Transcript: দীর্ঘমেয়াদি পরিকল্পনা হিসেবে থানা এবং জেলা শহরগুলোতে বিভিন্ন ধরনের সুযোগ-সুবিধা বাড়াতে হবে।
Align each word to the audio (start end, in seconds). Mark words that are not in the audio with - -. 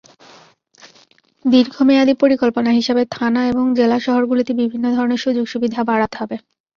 দীর্ঘমেয়াদি 1.45 2.13
পরিকল্পনা 2.21 2.71
হিসেবে 2.71 3.03
থানা 3.15 3.41
এবং 3.51 3.65
জেলা 3.75 3.97
শহরগুলোতে 4.05 4.51
বিভিন্ন 4.61 4.85
ধরনের 4.95 5.23
সুযোগ-সুবিধা 5.25 5.79
বাড়াতে 5.89 6.15
হবে। 6.21 6.35